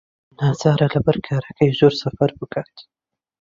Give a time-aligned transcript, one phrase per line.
[0.37, 2.75] ناچارە لەبەر کارەکەی زۆر سەفەر بکات.